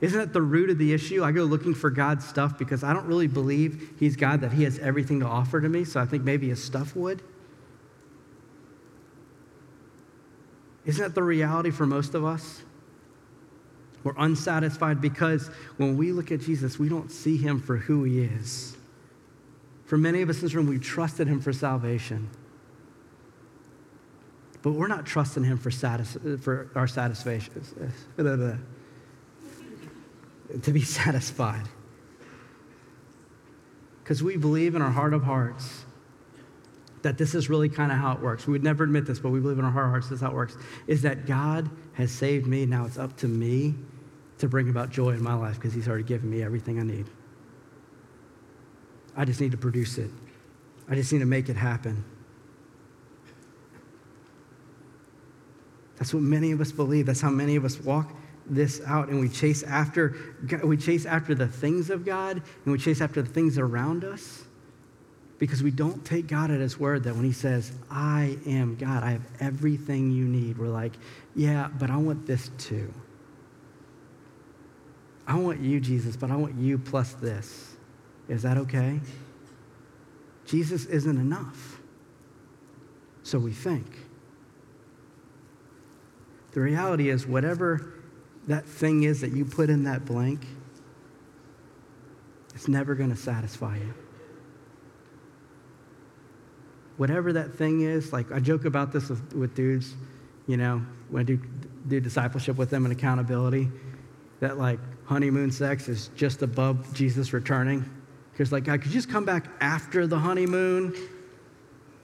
[0.00, 1.24] Isn't that the root of the issue?
[1.24, 4.62] I go looking for God's stuff because I don't really believe he's God, that he
[4.64, 7.22] has everything to offer to me, so I think maybe his stuff would.
[10.84, 12.62] Isn't that the reality for most of us?
[14.06, 18.20] We're unsatisfied because when we look at Jesus, we don't see him for who he
[18.20, 18.76] is.
[19.84, 22.30] For many of us in this room, we trusted him for salvation.
[24.62, 27.66] But we're not trusting him for, satis- for our satisfaction,
[30.62, 31.66] to be satisfied.
[34.04, 35.84] Because we believe in our heart of hearts
[37.02, 38.46] that this is really kind of how it works.
[38.46, 40.22] We would never admit this, but we believe in our heart of hearts this is
[40.22, 40.56] how it works.
[40.86, 43.74] Is that God has saved me, now it's up to me
[44.38, 47.06] to bring about joy in my life because He's already given me everything I need.
[49.16, 50.10] I just need to produce it,
[50.88, 52.04] I just need to make it happen.
[55.98, 57.06] That's what many of us believe.
[57.06, 58.12] That's how many of us walk
[58.48, 60.16] this out and we chase after
[60.62, 64.44] we chase after the things of God and we chase after the things around us
[65.38, 69.02] because we don't take God at his word that when he says, I am God,
[69.02, 70.92] I have everything you need, we're like,
[71.34, 72.92] yeah, but I want this too.
[75.26, 77.74] I want you, Jesus, but I want you plus this.
[78.28, 79.00] Is that okay?
[80.46, 81.80] Jesus isn't enough.
[83.22, 83.86] So we think.
[86.52, 87.92] The reality is, whatever
[88.46, 90.46] that thing is that you put in that blank,
[92.54, 93.94] it's never going to satisfy you.
[96.96, 99.94] Whatever that thing is, like I joke about this with, with dudes,
[100.46, 101.40] you know, when I do,
[101.88, 103.68] do discipleship with them and accountability,
[104.40, 107.88] that like honeymoon sex is just above Jesus returning.
[108.32, 110.94] Because like, God, could you just come back after the honeymoon?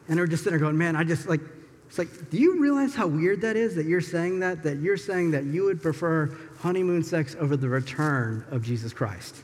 [0.08, 1.40] And they're just sitting there going, man, I just like,
[1.88, 4.62] it's like, do you realize how weird that is that you're saying that?
[4.62, 9.42] That you're saying that you would prefer honeymoon sex over the return of Jesus Christ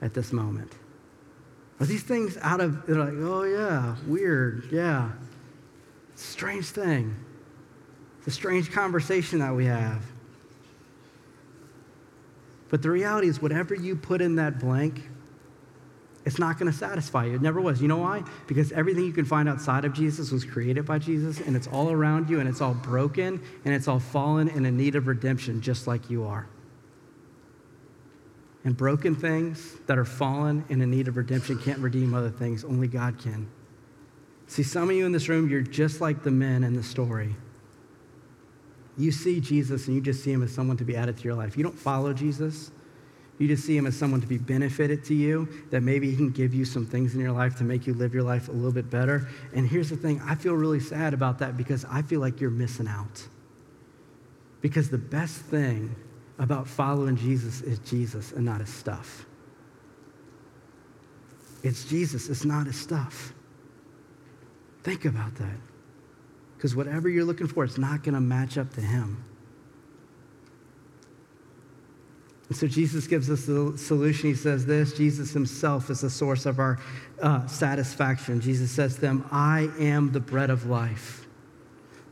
[0.00, 0.72] at this moment?
[1.80, 5.10] Are these things out of, they're like, oh yeah, weird, yeah.
[6.14, 7.14] Strange thing.
[8.18, 10.02] It's a strange conversation that we have.
[12.70, 15.02] But the reality is, whatever you put in that blank,
[16.24, 17.34] it's not going to satisfy you.
[17.34, 17.82] It never was.
[17.82, 18.22] You know why?
[18.46, 21.90] Because everything you can find outside of Jesus was created by Jesus, and it's all
[21.90, 25.60] around you, and it's all broken, and it's all fallen and in need of redemption,
[25.60, 26.48] just like you are.
[28.64, 32.64] And broken things that are fallen and in need of redemption can't redeem other things.
[32.64, 33.46] Only God can.
[34.46, 37.34] See, some of you in this room, you're just like the men in the story.
[38.96, 41.34] You see Jesus and you just see him as someone to be added to your
[41.34, 41.56] life.
[41.56, 42.70] You don't follow Jesus.
[43.38, 46.30] You just see him as someone to be benefited to you, that maybe he can
[46.30, 48.72] give you some things in your life to make you live your life a little
[48.72, 49.28] bit better.
[49.52, 52.50] And here's the thing I feel really sad about that because I feel like you're
[52.50, 53.26] missing out.
[54.60, 55.94] Because the best thing
[56.38, 59.26] about following Jesus is Jesus and not his stuff.
[61.64, 63.32] It's Jesus, it's not his stuff.
[64.82, 65.56] Think about that.
[66.64, 69.22] Because whatever you're looking for, it's not going to match up to him.
[72.48, 74.30] And so Jesus gives us the solution.
[74.30, 76.78] He says this Jesus himself is the source of our
[77.20, 78.40] uh, satisfaction.
[78.40, 81.26] Jesus says to them, I am the bread of life.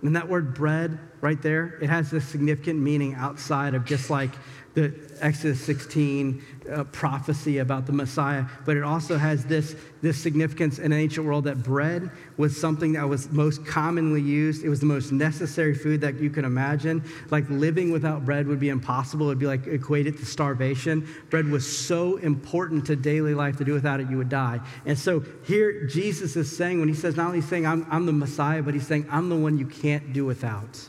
[0.02, 4.32] And that word bread right there, it has this significant meaning outside of just like
[4.74, 10.78] the Exodus 16 uh, prophecy about the Messiah, but it also has this, this significance
[10.78, 14.64] in the ancient world that bread was something that was most commonly used.
[14.64, 17.04] It was the most necessary food that you can imagine.
[17.30, 19.26] Like living without bread would be impossible.
[19.26, 21.06] It would be like equated to starvation.
[21.28, 24.60] Bread was so important to daily life to do without it, you would die.
[24.86, 28.12] And so here Jesus is saying, when he says, not only saying, I'm, I'm the
[28.12, 30.88] Messiah, but he's saying, I'm the one you can't do without.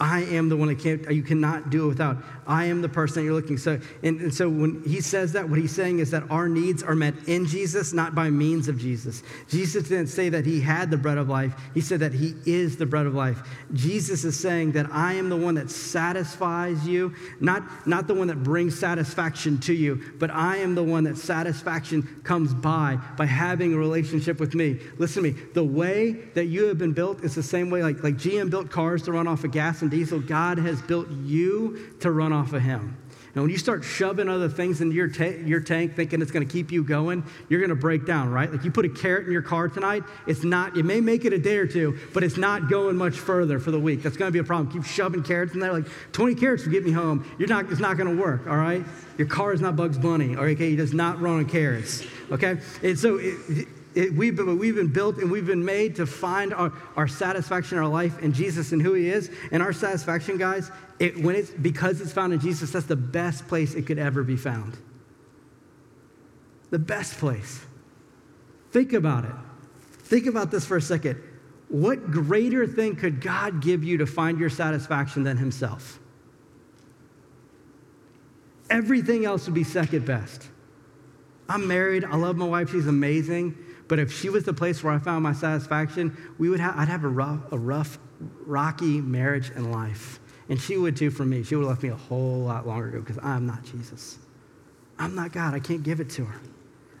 [0.00, 2.16] I am the one that can't, you cannot do it without.
[2.46, 3.56] I am the person that you're looking.
[3.56, 6.82] So, and, and, so when he says that, what he's saying is that our needs
[6.82, 9.22] are met in Jesus, not by means of Jesus.
[9.48, 11.54] Jesus didn't say that he had the bread of life.
[11.74, 13.40] He said that he is the bread of life.
[13.72, 18.26] Jesus is saying that I am the one that satisfies you, not, not the one
[18.26, 23.26] that brings satisfaction to you, but I am the one that satisfaction comes by, by
[23.26, 24.80] having a relationship with me.
[24.98, 25.40] Listen to me.
[25.54, 28.70] The way that you have been built is the same way like, like GM built
[28.70, 30.20] cars to run off of gas and diesel.
[30.20, 32.98] God has built you to run off of Him.
[33.34, 36.46] And when you start shoving other things into your, ta- your tank thinking it's going
[36.46, 38.50] to keep you going, you're going to break down, right?
[38.50, 41.32] Like you put a carrot in your car tonight, it's not, it may make it
[41.32, 44.04] a day or two, but it's not going much further for the week.
[44.04, 44.70] That's going to be a problem.
[44.70, 47.28] Keep shoving carrots in there, like 20 carrots to get me home.
[47.36, 48.84] You're not, it's not going to work, all right?
[49.18, 50.72] Your car is not Bugs Bunny, okay?
[50.72, 52.58] It does not run on carrots, okay?
[52.84, 56.52] And so, it, it, we've, been, we've been built and we've been made to find
[56.52, 59.30] our, our satisfaction in our life in Jesus and who He is.
[59.52, 63.46] And our satisfaction, guys, it, when it's because it's found in Jesus, that's the best
[63.46, 64.76] place it could ever be found.
[66.70, 67.64] The best place.
[68.72, 69.34] Think about it.
[70.02, 71.22] Think about this for a second.
[71.68, 76.00] What greater thing could God give you to find your satisfaction than Himself?
[78.70, 80.48] Everything else would be second best.
[81.48, 82.04] I'm married.
[82.04, 82.72] I love my wife.
[82.72, 83.56] She's amazing.
[83.86, 86.88] But if she was the place where I found my satisfaction, we would have, I'd
[86.88, 87.98] have a rough, a rough,
[88.46, 90.20] rocky marriage and life.
[90.48, 91.42] And she would too for me.
[91.42, 94.18] She would have left me a whole lot longer ago because I'm not Jesus.
[94.98, 95.54] I'm not God.
[95.54, 96.40] I can't give it to her.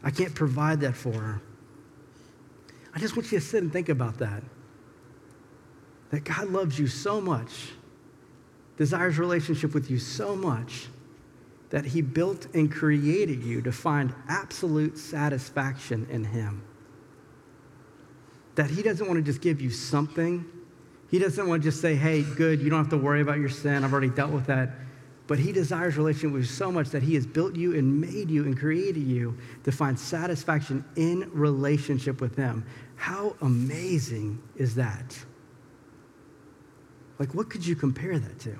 [0.02, 1.40] I can't provide that for her.
[2.94, 4.42] I just want you to sit and think about that.
[6.10, 7.70] That God loves you so much,
[8.76, 10.86] desires relationship with you so much,
[11.70, 16.62] that he built and created you to find absolute satisfaction in him.
[18.54, 20.44] That he doesn't want to just give you something,
[21.10, 23.48] He doesn't want to just say, hey, good, you don't have to worry about your
[23.48, 23.84] sin.
[23.84, 24.70] I've already dealt with that.
[25.26, 28.30] But he desires relationship with you so much that he has built you and made
[28.30, 32.66] you and created you to find satisfaction in relationship with him.
[32.96, 35.16] How amazing is that?
[37.18, 38.58] Like, what could you compare that to?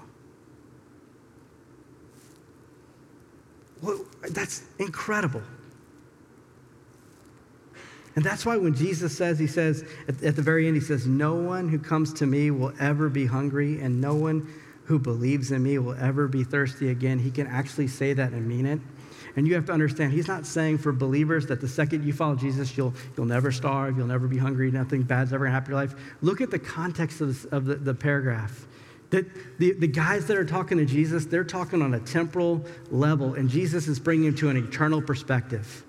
[3.83, 5.43] Well, that's incredible.
[8.17, 11.07] And that's why when Jesus says, he says at, at, the very end, he says,
[11.07, 14.49] No one who comes to me will ever be hungry, and no one
[14.85, 17.19] who believes in me will ever be thirsty again.
[17.19, 18.81] He can actually say that and mean it.
[19.37, 22.37] And you have to understand, he's not saying for believers that the second you follow
[22.37, 25.79] Jesus, you'll, you'll never starve, you'll never be hungry, nothing bad's ever to happen in
[25.79, 25.95] your life.
[26.23, 28.67] Look at the context of, this, of the, the paragraph.
[29.11, 29.27] That
[29.59, 33.49] the, the guys that are talking to Jesus, they're talking on a temporal level, and
[33.49, 35.85] Jesus is bringing them to an eternal perspective.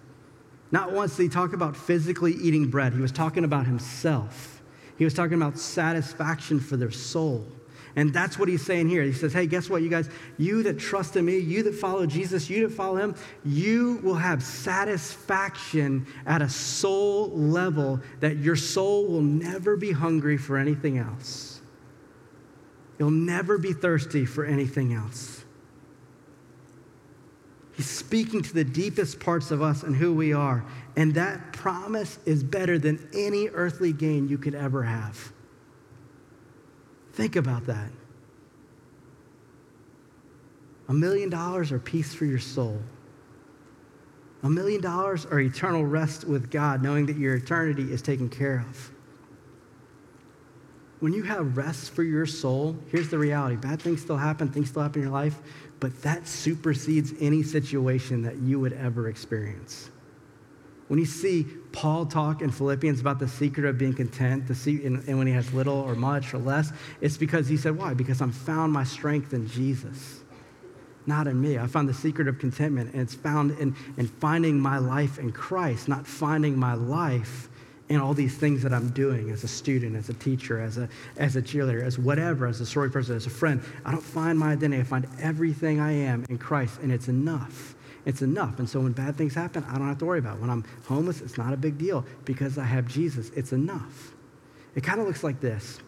[0.72, 4.62] Not once did he talk about physically eating bread, he was talking about himself.
[4.98, 7.46] He was talking about satisfaction for their soul.
[7.98, 9.04] And that's what he's saying here.
[9.04, 10.10] He says, Hey, guess what, you guys?
[10.38, 14.16] You that trust in me, you that follow Jesus, you that follow him, you will
[14.16, 20.98] have satisfaction at a soul level that your soul will never be hungry for anything
[20.98, 21.62] else.
[23.00, 25.35] You'll never be thirsty for anything else.
[27.76, 30.66] He's speaking to the deepest parts of us and who we are.
[30.96, 35.34] And that promise is better than any earthly gain you could ever have.
[37.14, 37.92] Think about that.
[40.88, 42.80] A million dollars or peace for your soul.
[44.44, 48.64] A million dollars or eternal rest with God, knowing that your eternity is taken care
[48.70, 48.92] of.
[51.00, 54.70] When you have rest for your soul, here's the reality bad things still happen, things
[54.70, 55.40] still happen in your life,
[55.80, 59.90] but that supersedes any situation that you would ever experience.
[60.88, 64.86] When you see Paul talk in Philippians about the secret of being content, the see,
[64.86, 67.94] and, and when he has little or much or less, it's because he said, Why?
[67.94, 70.22] Because I'm found my strength in Jesus,
[71.08, 71.58] not in me.
[71.58, 75.32] I found the secret of contentment, and it's found in, in finding my life in
[75.32, 77.50] Christ, not finding my life
[77.90, 80.90] in all these things that I'm doing as a student, as a teacher, as a,
[81.18, 83.62] as a cheerleader, as whatever, as a sorry person, as a friend.
[83.86, 84.82] I don't find my identity.
[84.82, 87.76] I find everything I am in Christ, and it's enough.
[88.06, 88.60] It's enough.
[88.60, 90.42] And so when bad things happen, I don't have to worry about it.
[90.42, 93.30] When I'm homeless, it's not a big deal because I have Jesus.
[93.36, 94.14] It's enough.
[94.76, 95.80] It kind of looks like this.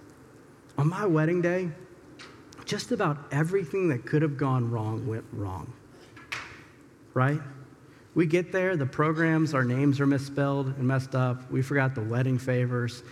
[0.77, 1.69] On my wedding day,
[2.65, 5.73] just about everything that could have gone wrong went wrong.
[7.13, 7.39] Right?
[8.17, 11.51] We get there, the programs, our names are misspelled and messed up.
[11.51, 13.03] We forgot the wedding favors.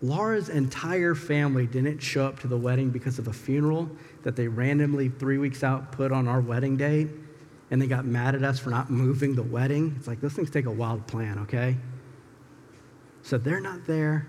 [0.00, 3.90] Laura's entire family didn't show up to the wedding because of a funeral
[4.22, 7.08] that they randomly, three weeks out, put on our wedding date.
[7.70, 9.94] And they got mad at us for not moving the wedding.
[9.98, 11.76] It's like, those things take a while to plan, okay?
[13.20, 14.28] So they're not there.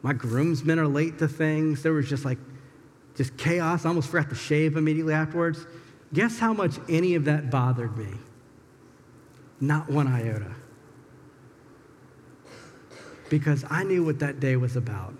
[0.00, 1.82] My groomsmen are late to things.
[1.82, 2.38] There was just like,
[3.16, 3.84] just chaos.
[3.84, 5.66] I almost forgot to shave immediately afterwards.
[6.14, 8.14] Guess how much any of that bothered me?
[9.62, 10.52] Not one iota.
[13.30, 15.14] Because I knew what that day was about.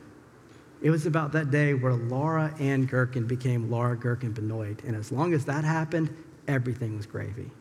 [0.83, 4.83] It was about that day where Laura Ann Gherkin became Laura Gherkin Benoit.
[4.83, 6.15] And as long as that happened,
[6.49, 7.53] everything was gravy.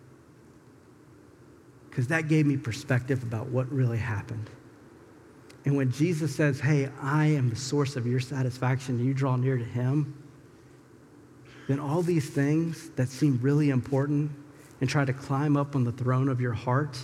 [1.87, 4.49] Because that gave me perspective about what really happened.
[5.65, 9.57] And when Jesus says, Hey, I am the source of your satisfaction, you draw near
[9.57, 10.17] to him,
[11.67, 14.31] then all these things that seem really important
[14.81, 16.97] and try to climb up on the throne of your heart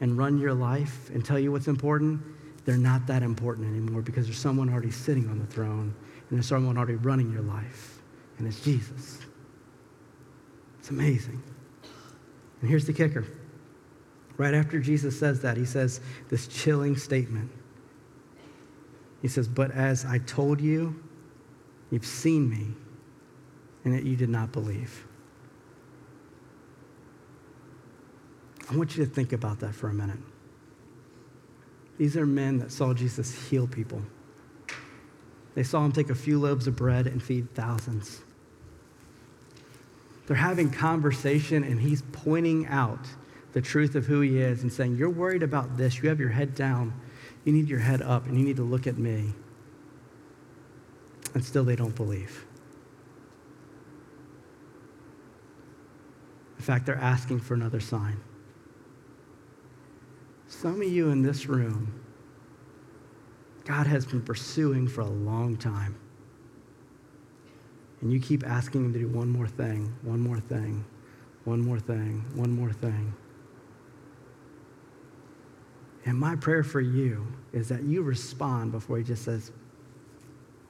[0.00, 2.20] and run your life and tell you what's important,
[2.64, 5.94] they're not that important anymore because there's someone already sitting on the throne
[6.28, 8.00] and there's someone already running your life,
[8.38, 9.18] and it's Jesus.
[10.78, 11.42] It's amazing.
[12.60, 13.26] And here's the kicker.
[14.36, 17.50] Right after Jesus says that, he says this chilling statement.
[19.20, 21.02] He says, But as I told you,
[21.90, 22.68] you've seen me,
[23.84, 25.06] and yet you did not believe.
[28.70, 30.18] I want you to think about that for a minute.
[31.98, 34.00] These are men that saw Jesus heal people.
[35.56, 38.20] They saw him take a few loaves of bread and feed thousands.
[40.26, 43.04] They're having conversation, and he's pointing out
[43.52, 46.00] the truth of who he is and saying, You're worried about this.
[46.00, 46.94] You have your head down.
[47.44, 49.32] You need your head up, and you need to look at me.
[51.34, 52.46] And still, they don't believe.
[56.56, 58.18] In fact, they're asking for another sign.
[60.50, 61.94] Some of you in this room,
[63.64, 65.96] God has been pursuing for a long time.
[68.00, 70.84] And you keep asking Him to do one more thing, one more thing,
[71.44, 73.14] one more thing, one more thing.
[76.04, 79.52] And my prayer for you is that you respond before He just says,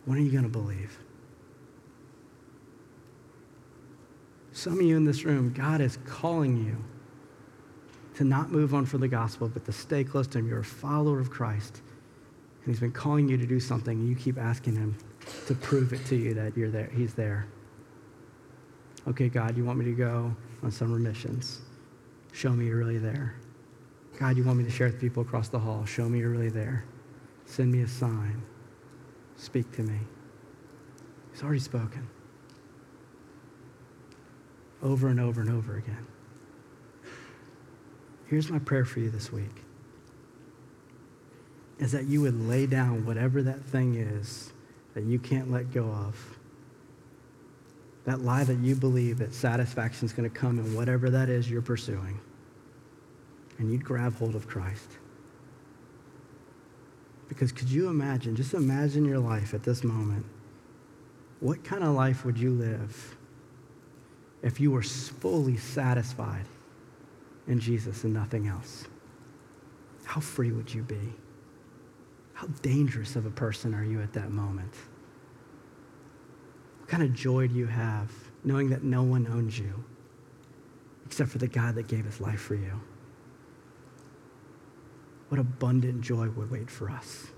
[0.04, 0.98] When are you going to believe?
[4.52, 6.76] Some of you in this room, God is calling you
[8.20, 10.46] to not move on for the gospel, but to stay close to Him.
[10.46, 11.80] You're a follower of Christ.
[12.62, 14.94] And He's been calling you to do something, and you keep asking Him
[15.46, 16.90] to prove it to you that you're there.
[16.94, 17.46] He's there.
[19.08, 21.62] Okay, God, you want me to go on summer missions?
[22.32, 23.36] Show me you're really there.
[24.18, 25.86] God, you want me to share with people across the hall?
[25.86, 26.84] Show me you're really there.
[27.46, 28.42] Send me a sign.
[29.36, 29.98] Speak to me.
[31.32, 32.06] He's already spoken.
[34.82, 36.06] Over and over and over again.
[38.30, 39.50] Here's my prayer for you this week
[41.80, 44.52] is that you would lay down whatever that thing is
[44.94, 46.38] that you can't let go of.
[48.04, 51.50] That lie that you believe that satisfaction is going to come in whatever that is
[51.50, 52.20] you're pursuing.
[53.58, 54.90] And you'd grab hold of Christ.
[57.28, 60.24] Because could you imagine, just imagine your life at this moment.
[61.40, 63.16] What kind of life would you live
[64.42, 66.44] if you were fully satisfied
[67.50, 68.84] in Jesus and nothing else?
[70.04, 71.12] How free would you be?
[72.32, 74.74] How dangerous of a person are you at that moment?
[76.78, 78.10] What kind of joy do you have
[78.42, 79.84] knowing that no one owns you
[81.04, 82.80] except for the God that gave his life for you?
[85.30, 87.28] what abundant joy would wait for us.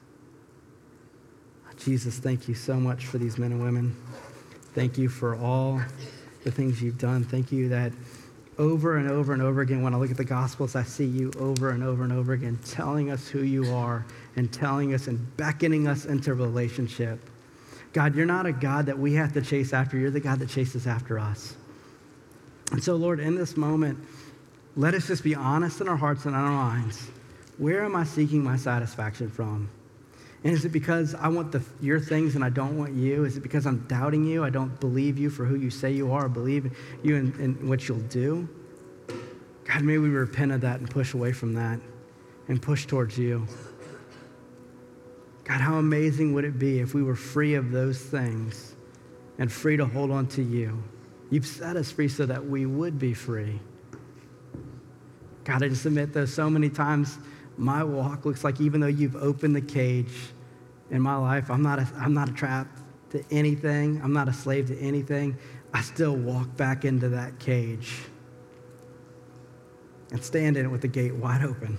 [1.76, 3.94] Jesus, thank you so much for these men and women.
[4.74, 5.80] Thank you for all
[6.42, 7.22] the things you've done.
[7.24, 7.92] Thank you that
[8.58, 11.32] over and over and over again, when I look at the Gospels, I see you
[11.38, 14.04] over and over and over again telling us who you are
[14.36, 17.18] and telling us and beckoning us into relationship.
[17.92, 19.96] God, you're not a God that we have to chase after.
[19.96, 21.56] You're the God that chases after us.
[22.72, 23.98] And so, Lord, in this moment,
[24.76, 27.10] let us just be honest in our hearts and in our minds.
[27.58, 29.68] Where am I seeking my satisfaction from?
[30.44, 33.24] And is it because I want the, your things and I don't want you?
[33.24, 34.42] Is it because I'm doubting you?
[34.42, 37.88] I don't believe you for who you say you are, believe you in, in what
[37.88, 38.48] you'll do?
[39.64, 41.78] God, may we repent of that and push away from that
[42.48, 43.46] and push towards you.
[45.44, 48.74] God, how amazing would it be if we were free of those things
[49.38, 50.82] and free to hold on to you?
[51.30, 53.60] You've set us free so that we would be free.
[55.44, 57.18] God, I just admit though so many times
[57.56, 60.12] my walk looks like, even though you've opened the cage
[60.90, 62.66] in my life, I'm not a, I'm not a trap
[63.10, 65.36] to anything, I'm not a slave to anything.
[65.74, 67.98] I still walk back into that cage
[70.10, 71.78] and stand in it with the gate wide open.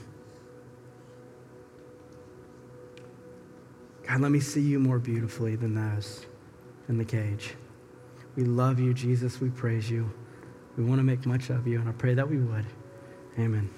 [4.07, 6.25] God, let me see you more beautifully than those
[6.89, 7.55] in the cage.
[8.35, 9.39] We love you, Jesus.
[9.39, 10.11] We praise you.
[10.75, 12.65] We want to make much of you, and I pray that we would.
[13.37, 13.69] Amen.